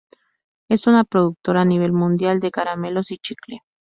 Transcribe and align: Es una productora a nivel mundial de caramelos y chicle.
Es 0.67 0.87
una 0.87 1.03
productora 1.03 1.61
a 1.61 1.65
nivel 1.65 1.91
mundial 1.91 2.39
de 2.39 2.49
caramelos 2.49 3.11
y 3.11 3.19
chicle. 3.19 3.61